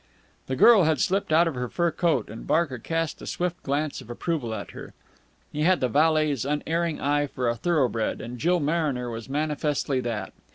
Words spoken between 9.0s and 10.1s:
was manifestly